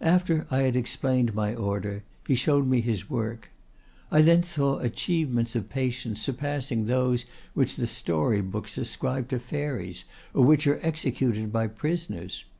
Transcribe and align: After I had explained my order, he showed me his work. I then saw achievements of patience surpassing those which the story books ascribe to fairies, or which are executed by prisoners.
After 0.00 0.46
I 0.48 0.58
had 0.60 0.76
explained 0.76 1.34
my 1.34 1.56
order, 1.56 2.04
he 2.28 2.36
showed 2.36 2.68
me 2.68 2.80
his 2.82 3.10
work. 3.10 3.50
I 4.12 4.20
then 4.22 4.44
saw 4.44 4.78
achievements 4.78 5.56
of 5.56 5.68
patience 5.70 6.22
surpassing 6.22 6.86
those 6.86 7.24
which 7.54 7.74
the 7.74 7.88
story 7.88 8.42
books 8.42 8.78
ascribe 8.78 9.28
to 9.30 9.40
fairies, 9.40 10.04
or 10.34 10.44
which 10.44 10.68
are 10.68 10.78
executed 10.84 11.52
by 11.52 11.66
prisoners. 11.66 12.44